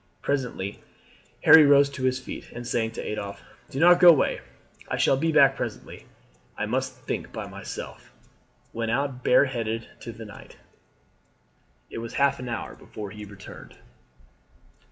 Presently 0.23 0.79
Harry 1.43 1.63
rose 1.63 1.87
to 1.91 2.01
his 2.05 2.17
feet, 2.19 2.51
and 2.53 2.65
saying 2.65 2.89
to 2.93 3.01
Adolphe, 3.01 3.39
"Do 3.69 3.79
not 3.79 3.99
go 3.99 4.09
away, 4.09 4.41
I 4.89 4.97
shall 4.97 5.15
be 5.15 5.31
back 5.31 5.55
presently, 5.55 6.07
I 6.57 6.65
must 6.65 6.97
think 7.01 7.31
by 7.31 7.45
myself," 7.45 8.11
went 8.73 8.89
out 8.89 9.23
bareheaded 9.23 9.87
into 9.97 10.11
the 10.11 10.25
night. 10.25 10.57
It 11.91 11.99
was 11.99 12.15
half 12.15 12.39
an 12.39 12.49
hour 12.49 12.73
before 12.73 13.11
he 13.11 13.25
returned. 13.25 13.77